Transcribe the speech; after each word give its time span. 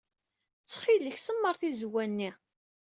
Ttxil-k, 0.63 1.17
semmeṛ 1.19 1.55
tizewwa-nni. 1.59 2.31